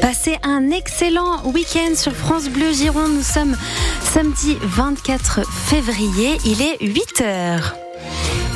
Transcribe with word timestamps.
Passez 0.00 0.36
un 0.42 0.70
excellent 0.70 1.46
week-end 1.46 1.94
sur 1.96 2.12
France 2.12 2.48
Bleu 2.48 2.72
Gironde. 2.72 3.14
Nous 3.14 3.22
sommes 3.22 3.56
samedi 4.02 4.56
24 4.62 5.40
février. 5.50 6.38
Il 6.44 6.62
est 6.62 6.82
8 6.82 7.20
heures. 7.22 7.76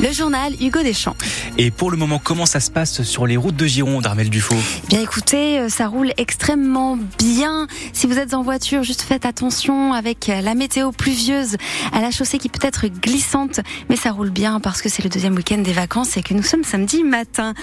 Le 0.01 0.13
journal 0.13 0.53
Hugo 0.61 0.81
Deschamps. 0.83 1.17
Et 1.57 1.73
pour 1.73 1.91
le 1.91 1.97
moment, 1.97 2.21
comment 2.23 2.47
ça 2.47 2.61
se 2.61 2.71
passe 2.71 3.03
sur 3.03 3.27
les 3.27 3.37
routes 3.37 3.57
de 3.57 3.67
Gironde, 3.67 4.07
Armel 4.07 4.31
Dufaux 4.31 4.55
Bien 4.89 5.01
écoutez, 5.01 5.59
euh, 5.59 5.69
ça 5.69 5.89
roule 5.89 6.13
extrêmement 6.17 6.97
bien. 7.19 7.67
Si 7.93 8.07
vous 8.07 8.19
êtes 8.19 8.33
en 8.33 8.43
voiture, 8.43 8.85
juste 8.85 9.03
faites 9.03 9.27
attention 9.27 9.93
avec 9.93 10.29
la 10.29 10.55
météo 10.55 10.93
pluvieuse 10.93 11.57
à 11.93 12.01
la 12.01 12.13
chaussée 12.13 12.39
qui 12.39 12.49
peut 12.49 12.65
être 12.65 12.87
glissante, 12.87 13.61
mais 13.91 13.97
ça 13.97 14.13
roule 14.13 14.31
bien 14.31 14.61
parce 14.61 14.83
que 14.83 14.89
c'est 14.89 15.03
le 15.03 15.11
deuxième 15.11 15.35
week-end 15.35 15.59
des 15.59 15.73
vacances 15.73 16.17
et 16.17 16.23
que 16.23 16.35
nous 16.35 16.45
sommes 16.45 16.65
samedi 16.65 17.03
matin. 17.03 17.55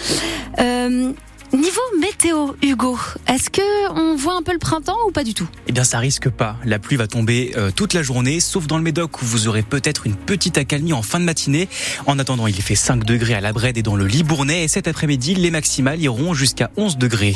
Euh, 0.59 1.13
Niveau 1.53 1.81
météo, 1.99 2.53
Hugo, 2.61 2.97
est-ce 3.27 3.49
que 3.49 3.61
on 3.93 4.15
voit 4.15 4.35
un 4.35 4.41
peu 4.41 4.51
le 4.51 4.59
printemps 4.59 4.97
ou 5.07 5.11
pas 5.11 5.23
du 5.23 5.33
tout? 5.33 5.47
Eh 5.67 5.71
bien, 5.71 5.83
ça 5.83 5.99
risque 5.99 6.29
pas. 6.29 6.57
La 6.65 6.79
pluie 6.79 6.97
va 6.97 7.07
tomber 7.07 7.53
euh, 7.55 7.71
toute 7.73 7.93
la 7.93 8.03
journée, 8.03 8.39
sauf 8.39 8.67
dans 8.67 8.77
le 8.77 8.83
Médoc 8.83 9.21
où 9.21 9.25
vous 9.25 9.47
aurez 9.47 9.61
peut-être 9.61 10.05
une 10.05 10.15
petite 10.15 10.57
accalmie 10.57 10.93
en 10.93 11.01
fin 11.01 11.19
de 11.19 11.25
matinée. 11.25 11.69
En 12.07 12.19
attendant, 12.19 12.47
il 12.47 12.61
fait 12.61 12.75
5 12.75 13.05
degrés 13.05 13.35
à 13.35 13.41
la 13.41 13.53
Brède 13.53 13.77
et 13.77 13.83
dans 13.83 13.95
le 13.95 14.05
Libournais. 14.05 14.63
Et 14.63 14.67
cet 14.67 14.87
après-midi, 14.87 15.35
les 15.35 15.51
maximales 15.51 16.01
iront 16.01 16.33
jusqu'à 16.33 16.71
11 16.77 16.97
degrés. 16.97 17.35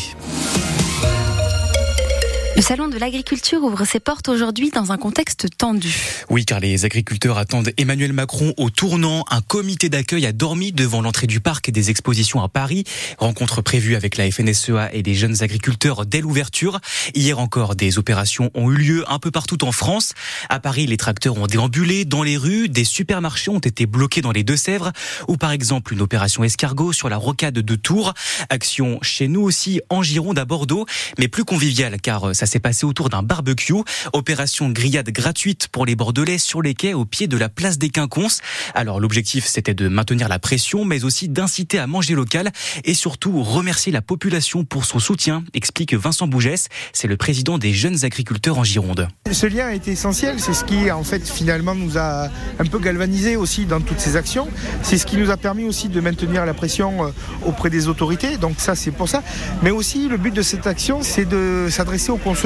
Le 2.59 2.63
salon 2.63 2.90
de 2.90 2.98
l'agriculture 2.98 3.63
ouvre 3.63 3.86
ses 3.86 4.02
portes 4.02 4.27
aujourd'hui 4.27 4.70
dans 4.70 4.91
un 4.91 4.98
contexte 4.98 5.48
tendu. 5.58 5.95
Oui, 6.30 6.44
car 6.44 6.59
les 6.59 6.84
agriculteurs 6.84 7.38
attendent 7.38 7.72
Emmanuel 7.77 8.12
Macron 8.12 8.54
au 8.58 8.70
tournant. 8.70 9.23
Un 9.32 9.40
comité 9.40 9.88
d'accueil 9.88 10.26
a 10.26 10.34
dormi 10.34 10.73
devant 10.73 11.02
l'entrée 11.02 11.26
du 11.26 11.40
parc 11.40 11.70
et 11.70 11.72
des 11.72 11.90
expositions 11.90 12.44
à 12.44 12.49
Paris. 12.49 12.84
Rencontre 13.18 13.62
prévue 13.62 13.95
avec 13.95 14.18
la 14.18 14.30
FNSEA 14.30 14.90
et 14.91 15.04
les 15.04 15.16
jeunes 15.16 15.41
agriculteurs 15.41 16.05
dès 16.05 16.20
l'ouverture. 16.20 16.82
Hier 17.16 17.40
encore, 17.40 17.77
des 17.77 17.98
opérations 17.98 18.52
ont 18.54 18.70
eu 18.70 18.76
lieu 18.76 19.10
un 19.10 19.20
peu 19.20 19.32
partout 19.32 19.63
en 19.63 19.71
France. 19.71 20.12
À 20.49 20.60
Paris, 20.60 20.85
les 20.85 20.98
tracteurs 20.98 21.37
ont 21.37 21.48
déambulé 21.48 22.04
dans 22.04 22.24
les 22.24 22.35
rues. 22.35 22.68
Des 22.68 22.84
supermarchés 22.84 23.52
ont 23.52 23.60
été 23.60 23.85
bloqués 23.85 24.20
dans 24.20 24.34
les 24.34 24.43
Deux-Sèvres. 24.43 24.91
Ou 25.30 25.37
par 25.37 25.52
exemple, 25.52 25.93
une 25.93 26.02
opération 26.02 26.43
escargot 26.43 26.91
sur 26.91 27.07
la 27.07 27.15
rocade 27.15 27.54
de 27.54 27.76
Tours. 27.76 28.13
Action 28.49 28.99
chez 29.02 29.30
nous 29.30 29.43
aussi 29.43 29.80
en 29.90 30.04
Gironde 30.04 30.40
à 30.40 30.43
Bordeaux, 30.43 30.85
mais 31.18 31.30
plus 31.30 31.46
conviviale 31.46 32.02
car 32.02 32.35
ça 32.35 32.49
s'est 32.50 32.60
passé 32.60 32.86
autour 32.86 33.10
d'un 33.10 33.24
barbecue. 33.24 33.74
Opération 34.14 34.70
grillade 34.70 35.10
gratuite 35.12 35.68
pour 35.68 35.86
les 35.86 35.96
Bordelais 35.96 36.38
sur 36.38 36.62
les 36.62 36.74
quais 36.74 36.94
au 36.94 37.05
pied 37.05 37.28
de 37.28 37.38
la 37.38 37.50
place 37.50 37.78
des 37.78 37.90
Quinconces. 37.90 38.42
Alors 38.74 39.00
l'objectif 39.00 39.46
c'était 39.46 39.74
de 39.74 39.88
maintenir 39.88 40.28
la 40.28 40.40
pression 40.40 40.84
mais 40.84 41.04
aussi 41.04 41.30
d'inciter 41.30 41.80
à 41.80 41.88
manger 41.88 42.16
local 42.16 42.52
et 42.84 42.94
surtout 42.94 43.44
remercier 43.44 43.92
la 43.92 44.02
population 44.02 44.66
pour 44.66 44.86
son 44.86 45.00
soutien, 45.00 45.44
explique 45.54 45.94
Vincent 45.94 46.27
Bougès, 46.27 46.68
c'est 46.94 47.08
le 47.08 47.18
président 47.18 47.58
des 47.58 47.74
jeunes 47.74 48.04
agriculteurs 48.04 48.58
en 48.58 48.64
Gironde. 48.64 49.08
Ce 49.32 49.46
lien 49.46 49.68
a 49.68 49.74
été 49.74 49.92
essentiel, 49.92 50.40
c'est 50.40 50.54
ce 50.54 50.64
qui 50.64 50.90
en 50.92 51.04
fait 51.04 51.27
finalement 51.27 51.76
nous 51.76 51.98
a 51.98 52.30
un 52.60 52.66
peu 52.66 52.80
galvanisé 52.80 53.36
aussi 53.36 53.66
dans 53.66 53.80
toutes 53.80 54.00
ces 54.00 54.16
actions. 54.16 54.48
C'est 54.82 54.98
ce 54.98 55.05
qui 55.05 55.18
nous 55.18 55.30
a 55.30 55.38
permis 55.38 55.66
aussi 55.66 55.90
de 55.90 56.02
maintenir 56.02 56.46
la 56.46 56.54
pression 56.54 57.05
euh, 57.05 57.10
auprès 57.46 57.70
des 57.70 57.88
autorités. 57.88 58.38
Donc 58.38 58.55
ça 58.58 58.76
c'est 58.76 58.92
pour 58.92 59.08
ça. 59.08 59.24
Mais 59.62 59.72
aussi 59.72 60.08
le 60.08 60.18
but 60.18 60.34
de 60.34 60.42
cette 60.42 60.66
action 60.66 61.00
c'est 61.04 61.26
de 61.26 61.68
s'adresser 61.70 62.12
aux 62.12 62.18
consommateurs 62.18 62.38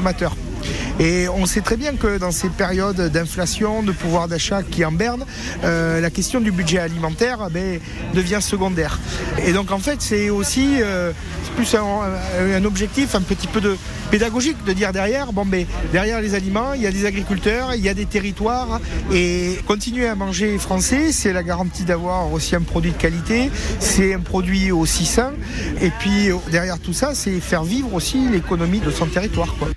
et 0.99 1.27
on 1.27 1.45
sait 1.45 1.61
très 1.61 1.77
bien 1.77 1.95
que 1.95 2.17
dans 2.17 2.31
ces 2.31 2.49
périodes 2.49 3.09
d'inflation, 3.11 3.83
de 3.83 3.91
pouvoir 3.91 4.27
d'achat 4.27 4.61
qui 4.63 4.85
en 4.85 4.91
berne, 4.91 5.25
euh, 5.63 5.99
la 5.99 6.09
question 6.09 6.39
du 6.39 6.51
budget 6.51 6.79
alimentaire 6.79 7.49
ben, 7.49 7.79
devient 8.13 8.39
secondaire. 8.41 8.99
Et 9.45 9.53
donc 9.53 9.71
en 9.71 9.79
fait, 9.79 10.01
c'est 10.01 10.29
aussi 10.29 10.77
euh, 10.81 11.11
plus 11.55 11.75
un, 11.75 12.63
objectif 12.65 13.15
un 13.15 13.21
petit 13.21 13.47
peu 13.47 13.59
de 13.59 13.75
pédagogique 14.11 14.63
de 14.65 14.73
dire 14.73 14.93
derrière, 14.93 15.33
bon 15.33 15.45
ben 15.45 15.65
derrière 15.91 16.21
les 16.21 16.35
aliments, 16.35 16.73
il 16.73 16.81
y 16.81 16.87
a 16.87 16.91
des 16.91 17.05
agriculteurs, 17.05 17.73
il 17.73 17.83
y 17.83 17.89
a 17.89 17.93
des 17.93 18.05
territoires 18.05 18.79
et 19.11 19.57
continuer 19.67 20.07
à 20.07 20.15
manger 20.15 20.57
français, 20.59 21.11
c'est 21.11 21.33
la 21.33 21.43
garantie 21.43 21.83
d'avoir 21.83 22.31
aussi 22.31 22.55
un 22.55 22.61
produit 22.61 22.91
de 22.91 22.97
qualité, 22.97 23.49
c'est 23.79 24.13
un 24.13 24.19
produit 24.19 24.71
aussi 24.71 25.05
sain 25.05 25.33
et 25.81 25.89
puis 25.89 26.29
derrière 26.51 26.79
tout 26.79 26.93
ça, 26.93 27.15
c'est 27.15 27.39
faire 27.39 27.63
vivre 27.63 27.93
aussi 27.93 28.29
l'économie 28.29 28.79
de 28.79 28.91
son 28.91 29.07
territoire. 29.07 29.55
Quoi. 29.57 29.69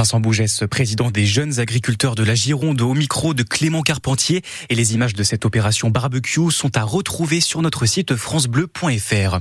Vincent 0.00 0.18
Bougès, 0.18 0.64
président 0.70 1.10
des 1.10 1.26
jeunes 1.26 1.60
agriculteurs 1.60 2.14
de 2.14 2.22
la 2.22 2.34
Gironde, 2.34 2.80
au 2.80 2.94
micro 2.94 3.34
de 3.34 3.42
Clément 3.42 3.82
Carpentier. 3.82 4.40
Et 4.70 4.74
les 4.74 4.94
images 4.94 5.12
de 5.12 5.22
cette 5.22 5.44
opération 5.44 5.90
barbecue 5.90 6.50
sont 6.50 6.74
à 6.78 6.84
retrouver 6.84 7.42
sur 7.42 7.60
notre 7.60 7.84
site 7.84 8.16
francebleu.fr. 8.16 9.40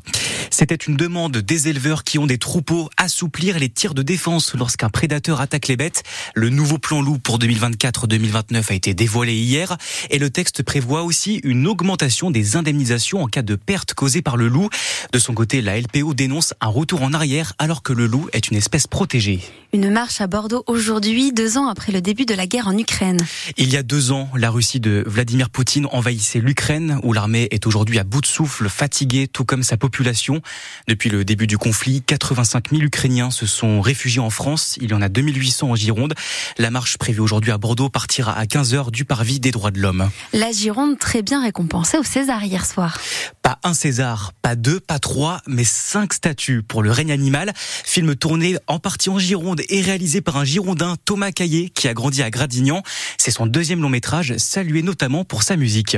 C'était 0.49 0.75
une 0.75 0.97
demande 0.97 1.37
des 1.37 1.69
éleveurs 1.69 2.03
qui 2.03 2.19
ont 2.19 2.27
des 2.27 2.37
troupeaux, 2.37 2.89
assouplir 2.97 3.57
les 3.57 3.69
tirs 3.69 3.93
de 3.93 4.01
défense 4.01 4.53
lorsqu'un 4.53 4.89
prédateur 4.89 5.39
attaque 5.39 5.69
les 5.69 5.77
bêtes. 5.77 6.03
Le 6.35 6.49
nouveau 6.49 6.77
plan 6.77 7.01
loup 7.01 7.19
pour 7.19 7.39
2024-2029 7.39 8.69
a 8.69 8.73
été 8.73 8.93
dévoilé 8.93 9.35
hier 9.35 9.77
et 10.09 10.19
le 10.19 10.29
texte 10.29 10.63
prévoit 10.63 11.03
aussi 11.03 11.39
une 11.45 11.67
augmentation 11.67 12.31
des 12.31 12.57
indemnisations 12.57 13.23
en 13.23 13.27
cas 13.27 13.43
de 13.43 13.55
perte 13.55 13.93
causée 13.93 14.21
par 14.21 14.35
le 14.35 14.49
loup. 14.49 14.67
De 15.13 15.19
son 15.19 15.33
côté, 15.33 15.61
la 15.61 15.79
LPO 15.79 16.13
dénonce 16.13 16.53
un 16.59 16.67
retour 16.67 17.01
en 17.01 17.13
arrière 17.13 17.53
alors 17.59 17.81
que 17.81 17.93
le 17.93 18.07
loup 18.07 18.27
est 18.33 18.49
une 18.49 18.57
espèce 18.57 18.87
protégée. 18.87 19.39
Une 19.71 19.91
marche 19.91 20.19
à 20.19 20.27
Bordeaux 20.49 20.63
aujourd'hui, 20.65 21.31
deux 21.31 21.59
ans 21.59 21.67
après 21.67 21.91
le 21.91 22.01
début 22.01 22.25
de 22.25 22.33
la 22.33 22.47
guerre 22.47 22.67
en 22.67 22.75
Ukraine. 22.75 23.19
Il 23.57 23.69
y 23.69 23.77
a 23.77 23.83
deux 23.83 24.11
ans, 24.11 24.29
la 24.35 24.49
Russie 24.49 24.79
de 24.79 25.03
Vladimir 25.05 25.51
Poutine 25.51 25.85
envahissait 25.91 26.39
l'Ukraine, 26.39 26.99
où 27.03 27.13
l'armée 27.13 27.47
est 27.51 27.67
aujourd'hui 27.67 27.99
à 27.99 28.03
bout 28.03 28.21
de 28.21 28.25
souffle, 28.25 28.67
fatiguée, 28.67 29.27
tout 29.27 29.45
comme 29.45 29.61
sa 29.61 29.77
population. 29.77 30.41
Depuis 30.87 31.11
le 31.11 31.23
début 31.23 31.45
du 31.45 31.59
conflit, 31.59 32.01
85 32.01 32.71
000 32.71 32.81
Ukrainiens 32.81 33.29
se 33.29 33.45
sont 33.45 33.79
réfugiés 33.79 34.21
en 34.21 34.31
France. 34.31 34.77
Il 34.81 34.89
y 34.89 34.93
en 34.95 35.03
a 35.03 35.09
2800 35.09 35.69
en 35.69 35.75
Gironde. 35.75 36.15
La 36.57 36.71
marche 36.71 36.97
prévue 36.97 37.19
aujourd'hui 37.19 37.51
à 37.51 37.59
Bordeaux 37.59 37.89
partira 37.89 38.35
à 38.35 38.45
15h 38.45 38.89
du 38.89 39.05
parvis 39.05 39.39
des 39.39 39.51
droits 39.51 39.71
de 39.71 39.79
l'homme. 39.79 40.09
La 40.33 40.51
Gironde 40.51 40.97
très 40.97 41.21
bien 41.21 41.43
récompensée 41.43 41.99
au 41.99 42.03
César 42.03 42.43
hier 42.43 42.65
soir. 42.65 42.97
Pas 43.43 43.59
un 43.63 43.75
César, 43.75 44.33
pas 44.41 44.55
deux, 44.55 44.79
pas 44.79 44.99
trois, 44.99 45.41
mais 45.45 45.63
cinq 45.63 46.13
statues 46.13 46.63
pour 46.63 46.81
le 46.81 46.91
règne 46.91 47.11
animal. 47.11 47.53
Film 47.55 48.15
tourné 48.15 48.57
en 48.65 48.79
partie 48.79 49.09
en 49.09 49.19
Gironde 49.19 49.61
et 49.69 49.81
réalisé 49.81 50.21
par 50.21 50.37
un 50.37 50.38
Girondin, 50.43 50.95
Thomas 51.05 51.31
Caillé, 51.31 51.69
qui 51.69 51.87
a 51.87 51.93
grandi 51.93 52.21
à 52.21 52.29
Gradignan. 52.29 52.83
C'est 53.17 53.31
son 53.31 53.45
deuxième 53.45 53.81
long 53.81 53.89
métrage, 53.89 54.35
salué 54.37 54.81
notamment 54.81 55.25
pour 55.25 55.43
sa 55.43 55.55
musique. 55.55 55.97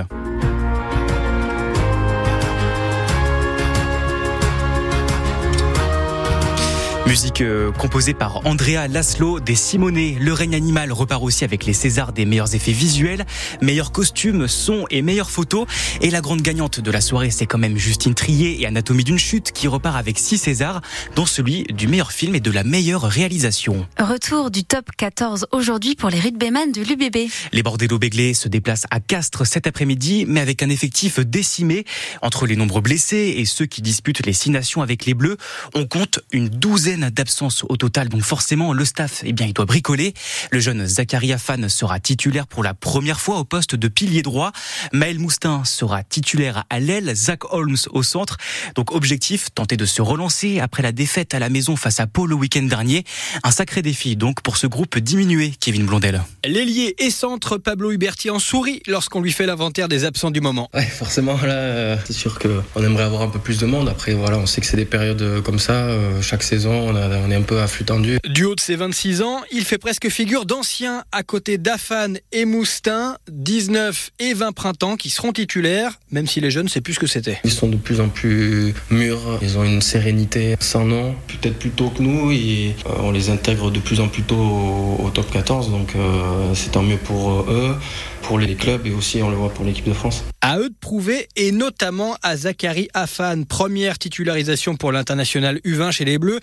Musique 7.12 7.42
euh, 7.42 7.74
composée 7.74 8.14
par 8.14 8.48
Andrea 8.48 8.88
Laszlo 8.88 9.42
des 9.42 9.56
Simonet. 9.56 10.16
Le 10.18 10.32
règne 10.32 10.56
animal 10.56 10.94
repart 10.94 11.22
aussi 11.22 11.44
avec 11.44 11.66
les 11.66 11.74
Césars 11.74 12.14
des 12.14 12.24
meilleurs 12.24 12.56
effets 12.56 12.72
visuels, 12.72 13.26
meilleurs 13.62 13.92
costumes, 13.92 14.48
sons 14.48 14.86
et 14.90 15.02
meilleures 15.02 15.30
photos. 15.30 15.68
Et 16.00 16.10
la 16.10 16.22
grande 16.22 16.42
gagnante 16.42 16.80
de 16.80 16.90
la 16.90 17.02
soirée, 17.02 17.30
c'est 17.30 17.46
quand 17.46 17.58
même 17.58 17.78
Justine 17.78 18.14
Trier 18.14 18.62
et 18.62 18.66
Anatomie 18.66 19.04
d'une 19.04 19.20
chute 19.20 19.52
qui 19.52 19.68
repart 19.68 19.98
avec 19.98 20.18
six 20.18 20.38
Césars, 20.38 20.80
dont 21.14 21.26
celui 21.26 21.64
du 21.64 21.90
meilleur 21.90 22.14
film 22.14 22.34
et 22.34 22.40
de 22.40 22.50
la 22.50 22.64
meilleure 22.64 23.04
réalisation. 23.04 23.86
Retour 24.00 24.50
du 24.50 24.64
top 24.64 24.86
14 24.96 25.48
aujourd'hui 25.52 25.96
pour 25.96 26.10
les 26.10 26.20
rugbyman 26.22 26.72
de 26.72 26.82
l'UBB. 26.82 27.30
Les 27.52 27.62
Bordello 27.62 28.00
Béglés 28.00 28.34
se 28.34 28.48
déplacent 28.48 28.88
à 28.90 29.02
Castres 29.02 29.46
cet 29.46 29.68
après-midi, 29.68 30.24
mais 30.30 30.40
avec 30.40 30.64
un 30.64 30.70
effectif 30.70 31.20
décimé. 31.20 31.84
Entre 32.22 32.48
les 32.48 32.56
nombreux 32.56 32.80
blessés 32.80 33.36
et 33.36 33.44
ceux 33.44 33.66
qui 33.66 33.82
disputent 33.82 34.26
les 34.26 34.32
six 34.32 34.50
nations 34.50 34.82
avec 34.82 35.06
les 35.06 35.14
Bleus, 35.14 35.36
on 35.74 35.86
compte 35.86 36.22
une 36.32 36.48
douzaine 36.48 37.01
d'absence 37.10 37.64
au 37.68 37.78
total, 37.78 38.10
donc 38.10 38.22
forcément 38.22 38.74
le 38.74 38.86
staff, 38.86 39.22
eh 39.24 39.34
bien, 39.34 39.48
il 39.48 39.54
doit 39.54 39.66
bricoler. 39.66 40.14
Le 40.52 40.60
jeune 40.60 40.86
Zachary 40.86 41.34
Afan 41.34 41.70
sera 41.70 42.00
titulaire 42.00 42.48
pour 42.48 42.64
la 42.64 42.74
première 42.74 43.20
fois 43.20 43.40
au 43.40 43.44
poste 43.44 43.76
de 43.76 43.88
pilier 43.88 44.22
droit. 44.22 44.52
Maël 44.94 45.20
Moustin 45.20 45.64
sera 45.66 46.04
titulaire 46.04 46.66
à 46.70 46.80
l'aile, 46.80 47.16
Zach 47.16 47.52
Holmes 47.54 47.78
au 47.92 48.04
centre. 48.04 48.38
Donc 48.76 48.92
objectif, 48.92 49.48
tenter 49.54 49.78
de 49.78 49.86
se 49.86 50.02
relancer 50.02 50.60
après 50.60 50.84
la 50.84 50.92
défaite 50.92 51.34
à 51.34 51.40
la 51.40 51.50
maison 51.50 51.76
face 51.76 52.00
à 52.00 52.08
Pau 52.08 52.28
le 52.28 52.36
week-end 52.36 52.64
dernier. 52.64 53.04
Un 53.44 53.52
sacré 53.52 53.82
défi 53.82 54.16
donc 54.16 54.42
pour 54.42 54.58
ce 54.58 54.68
groupe 54.68 54.98
diminué, 55.00 55.54
Kevin 55.60 55.86
Blondel. 55.86 56.22
L'ailier 56.46 56.96
et 57.00 57.10
centre 57.10 57.58
Pablo 57.58 57.92
Huberti 57.92 58.30
en 58.30 58.40
sourit 58.40 58.82
lorsqu'on 58.88 59.22
lui 59.22 59.32
fait 59.32 59.46
l'inventaire 59.46 59.88
des 59.88 60.06
absents 60.06 60.32
du 60.32 60.42
moment. 60.42 60.70
Ouais, 60.74 60.84
forcément 60.84 61.38
là, 61.42 61.54
euh, 61.54 61.98
c'est 62.06 62.14
sûr 62.14 62.40
qu'on 62.40 62.84
aimerait 62.84 63.04
avoir 63.04 63.22
un 63.22 63.30
peu 63.30 63.40
plus 63.40 63.60
de 63.60 63.66
monde. 63.66 63.90
Après 63.90 64.14
voilà, 64.14 64.38
on 64.38 64.46
sait 64.46 64.62
que 64.62 64.68
c'est 64.68 64.78
des 64.78 64.86
périodes 64.86 65.42
comme 65.44 65.60
ça. 65.60 65.74
Euh, 65.74 66.22
chaque 66.22 66.44
saison, 66.44 66.91
on, 66.96 67.32
est 67.32 67.36
un 67.36 67.42
peu 67.42 67.62
à 67.62 67.68
flux 67.68 67.86
tendu. 67.86 68.18
Du 68.28 68.46
haut 68.46 68.56
de 68.56 68.60
ses 68.60 68.76
26 68.76 69.22
ans, 69.22 69.42
il 69.52 69.66
fait 69.66 69.78
presque 69.78 70.10
figure 70.10 70.46
d'ancien 70.46 71.04
à 71.12 71.24
côté 71.24 71.58
d'Afan 71.58 72.14
et 72.32 72.46
Moustin, 72.46 73.18
19 73.30 74.12
et 74.20 74.34
20 74.34 74.52
printemps 74.52 74.96
qui 74.96 75.10
seront 75.10 75.32
titulaires, 75.32 76.00
même 76.12 76.28
si 76.28 76.42
les 76.42 76.52
jeunes 76.52 76.66
ne 76.66 76.70
savent 76.70 76.84
plus 76.84 76.94
ce 76.94 77.00
que 77.00 77.08
c'était. 77.08 77.40
Ils 77.44 77.52
sont 77.52 77.68
de 77.68 77.78
plus 77.78 78.00
en 78.00 78.10
plus 78.10 78.74
mûrs, 78.90 79.40
ils 79.42 79.58
ont 79.58 79.64
une 79.64 79.82
sérénité 79.82 80.56
sans 80.60 80.86
nom, 80.86 81.16
peut-être 81.28 81.58
plus 81.58 81.72
tôt 81.72 81.90
que 81.90 82.02
nous, 82.02 82.32
et 82.32 82.76
euh, 82.86 82.90
on 83.00 83.12
les 83.12 83.30
intègre 83.30 83.72
de 83.72 83.80
plus 83.80 84.00
en 84.00 84.08
plus 84.08 84.24
tôt 84.24 84.36
au, 84.36 85.10
top 85.14 85.32
14, 85.32 85.72
donc 85.72 85.96
euh, 85.96 86.54
c'est 86.54 86.72
tant 86.72 86.84
mieux 86.84 86.98
pour 86.98 87.42
eux, 87.50 87.76
pour 88.22 88.40
les 88.40 88.56
clubs 88.56 88.86
et 88.86 88.92
aussi 88.92 89.22
on 89.22 89.30
le 89.30 89.36
voit 89.36 89.54
pour 89.54 89.66
l'équipe 89.66 89.86
de 89.86 89.94
France. 89.94 90.24
À 90.42 90.58
eux 90.60 90.70
de 90.70 90.76
prouver 90.80 91.28
et 91.36 91.52
notamment 91.52 92.18
à 92.24 92.36
Zachary 92.36 92.88
Afan, 92.94 93.44
première 93.44 93.98
titularisation 94.00 94.76
pour 94.76 94.92
l'international 94.92 95.60
U20 95.66 95.92
chez 95.92 96.06
les 96.06 96.18
Bleus. 96.18 96.40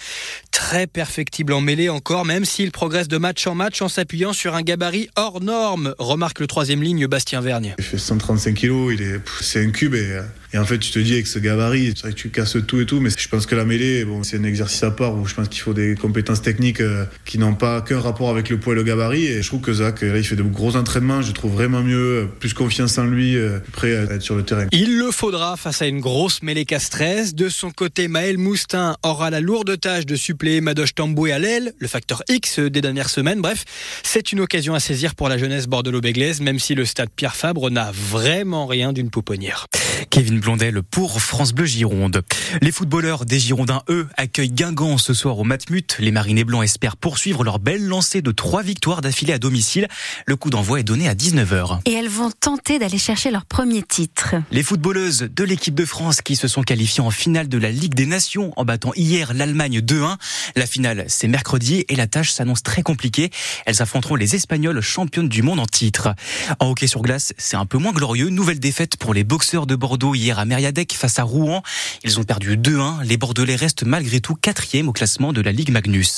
Très 0.50 0.86
perfectible 0.86 1.52
en 1.52 1.60
mêlée 1.60 1.88
encore, 1.88 2.24
même 2.24 2.44
s'il 2.44 2.70
progresse 2.70 3.08
de 3.08 3.18
match 3.18 3.46
en 3.46 3.54
match 3.54 3.82
en 3.82 3.88
s'appuyant 3.88 4.32
sur 4.32 4.54
un 4.54 4.62
gabarit 4.62 5.08
hors 5.16 5.40
norme, 5.40 5.94
remarque 5.98 6.40
le 6.40 6.46
troisième 6.46 6.82
ligne 6.82 7.06
Bastien 7.06 7.40
Vergne. 7.40 7.74
Il 7.78 7.84
fait 7.84 7.98
135 7.98 8.54
kilos, 8.54 8.94
il 8.94 9.02
est, 9.02 9.20
c'est 9.40 9.64
un 9.64 9.70
cube 9.70 9.94
et, 9.94 10.20
et, 10.52 10.58
en 10.58 10.64
fait 10.64 10.78
tu 10.78 10.90
te 10.90 10.98
dis 10.98 11.14
avec 11.14 11.26
ce 11.26 11.38
gabarit, 11.38 11.92
c'est 11.94 12.02
vrai 12.02 12.12
que 12.12 12.18
tu 12.18 12.30
casses 12.30 12.56
tout 12.66 12.80
et 12.80 12.86
tout, 12.86 13.00
mais 13.00 13.10
je 13.16 13.28
pense 13.28 13.46
que 13.46 13.54
la 13.54 13.64
mêlée, 13.64 14.04
bon, 14.04 14.22
c'est 14.22 14.38
un 14.38 14.44
exercice 14.44 14.82
à 14.82 14.90
part 14.90 15.14
où 15.14 15.26
je 15.26 15.34
pense 15.34 15.48
qu'il 15.48 15.60
faut 15.60 15.74
des 15.74 15.94
compétences 15.94 16.42
techniques 16.42 16.80
euh, 16.80 17.04
qui 17.24 17.38
n'ont 17.38 17.54
pas 17.54 17.80
qu'un 17.80 18.00
rapport 18.00 18.30
avec 18.30 18.48
le 18.48 18.58
poids 18.58 18.72
et 18.74 18.76
le 18.76 18.82
gabarit 18.82 19.26
et 19.26 19.42
je 19.42 19.48
trouve 19.48 19.60
que 19.60 19.72
Zach, 19.72 20.02
là 20.02 20.16
il 20.16 20.24
fait 20.24 20.36
de 20.36 20.42
gros 20.42 20.76
entraînements, 20.76 21.22
je 21.22 21.32
trouve 21.32 21.52
vraiment 21.52 21.82
mieux, 21.82 22.28
plus 22.40 22.54
confiance 22.54 22.98
en 22.98 23.04
lui, 23.04 23.36
euh, 23.36 23.58
prêt 23.72 23.96
à 23.96 24.02
être 24.14 24.22
sur 24.22 24.36
le 24.36 24.42
terrain. 24.42 24.66
Il 24.72 24.98
le 24.98 25.10
faudra 25.10 25.56
face 25.56 25.82
à 25.82 25.86
une 25.86 26.00
grosse 26.00 26.42
mêlée 26.42 26.64
Castresse. 26.64 27.34
De 27.34 27.48
son 27.48 27.70
côté, 27.70 28.08
Maël 28.08 28.38
Moustin 28.38 28.96
aura 29.02 29.30
la 29.30 29.40
lourde 29.40 29.78
tâche 29.80 30.06
de 30.06 30.16
suppléer 30.16 30.60
Madoche 30.60 30.94
Tamboué 30.94 31.32
à 31.32 31.38
l'aile, 31.38 31.72
le 31.78 31.88
facteur 31.88 32.22
X 32.28 32.58
des 32.58 32.80
dernières 32.80 33.10
semaines. 33.10 33.40
Bref, 33.40 33.64
c'est 34.02 34.32
une 34.32 34.40
occasion 34.40 34.74
à 34.74 34.80
saisir 34.80 35.14
pour 35.14 35.28
la 35.28 35.38
jeunesse 35.38 35.66
bordelot-béglaise, 35.66 36.40
même 36.40 36.58
si 36.58 36.74
le 36.74 36.84
stade 36.84 37.10
Pierre 37.14 37.36
Fabre 37.36 37.70
n'a 37.70 37.90
vraiment 37.92 38.66
rien 38.66 38.92
d'une 38.92 39.10
pouponnière. 39.10 39.66
Kevin 40.10 40.37
Blondel 40.40 40.82
pour 40.82 41.20
France 41.20 41.52
Bleu 41.52 41.66
Gironde. 41.66 42.22
Les 42.60 42.72
footballeurs 42.72 43.24
des 43.24 43.38
Girondins, 43.38 43.82
eux, 43.88 44.08
accueillent 44.16 44.50
Guingamp 44.50 44.98
ce 44.98 45.14
soir 45.14 45.38
au 45.38 45.44
Matmut. 45.44 45.96
Les 45.98 46.10
Marinés 46.10 46.44
Blancs 46.44 46.64
espèrent 46.64 46.96
poursuivre 46.96 47.44
leur 47.44 47.58
belle 47.58 47.86
lancée 47.86 48.22
de 48.22 48.30
trois 48.30 48.62
victoires 48.62 49.00
d'affilée 49.00 49.32
à 49.32 49.38
domicile. 49.38 49.88
Le 50.26 50.36
coup 50.36 50.50
d'envoi 50.50 50.80
est 50.80 50.84
donné 50.84 51.08
à 51.08 51.14
19h. 51.14 51.80
Et 51.84 51.92
elles 51.92 52.08
vont 52.08 52.30
tenter 52.30 52.78
d'aller 52.78 52.98
chercher 52.98 53.30
leur 53.30 53.44
premier 53.44 53.82
titre. 53.82 54.34
Les 54.50 54.62
footballeuses 54.62 55.28
de 55.34 55.44
l'équipe 55.44 55.74
de 55.74 55.84
France 55.84 56.22
qui 56.22 56.36
se 56.36 56.48
sont 56.48 56.62
qualifiées 56.62 57.02
en 57.02 57.10
finale 57.10 57.48
de 57.48 57.58
la 57.58 57.70
Ligue 57.70 57.94
des 57.94 58.06
Nations 58.06 58.52
en 58.56 58.64
battant 58.64 58.92
hier 58.96 59.34
l'Allemagne 59.34 59.80
2-1. 59.80 60.16
La 60.56 60.66
finale, 60.66 61.04
c'est 61.08 61.28
mercredi 61.28 61.84
et 61.88 61.96
la 61.96 62.06
tâche 62.06 62.32
s'annonce 62.32 62.62
très 62.62 62.82
compliquée. 62.82 63.30
Elles 63.66 63.82
affronteront 63.82 64.16
les 64.16 64.34
Espagnols 64.34 64.80
championnes 64.80 65.28
du 65.28 65.42
monde 65.42 65.60
en 65.60 65.66
titre. 65.66 66.14
En 66.60 66.70
hockey 66.70 66.86
sur 66.86 67.02
glace, 67.02 67.32
c'est 67.38 67.56
un 67.56 67.66
peu 67.66 67.78
moins 67.78 67.92
glorieux. 67.92 68.28
Nouvelle 68.28 68.60
défaite 68.60 68.96
pour 68.96 69.14
les 69.14 69.24
boxeurs 69.24 69.66
de 69.66 69.76
Bordeaux 69.76 70.14
à 70.36 70.44
Mériadec 70.44 70.92
face 70.92 71.18
à 71.18 71.22
Rouen. 71.22 71.62
Ils 72.04 72.18
ont 72.18 72.24
perdu 72.24 72.56
2-1. 72.56 73.04
Les 73.04 73.16
Bordelais 73.16 73.56
restent 73.56 73.84
malgré 73.84 74.20
tout 74.20 74.34
quatrième 74.34 74.88
au 74.88 74.92
classement 74.92 75.32
de 75.32 75.40
la 75.40 75.52
Ligue 75.52 75.70
Magnus. 75.70 76.16